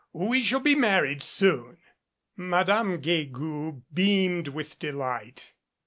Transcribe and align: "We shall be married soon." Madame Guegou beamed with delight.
"We 0.13 0.41
shall 0.41 0.61
be 0.61 0.73
married 0.73 1.21
soon." 1.21 1.77
Madame 2.35 3.03
Guegou 3.03 3.83
beamed 3.93 4.47
with 4.47 4.79
delight. 4.79 5.53